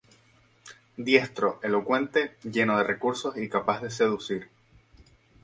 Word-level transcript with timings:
Diestro, 0.97 1.59
elocuente, 1.61 2.35
lleno 2.43 2.75
de 2.79 2.83
recursos 2.83 3.37
y 3.37 3.47
capaz 3.49 3.83
de 3.83 3.91
seducir. 3.91 4.49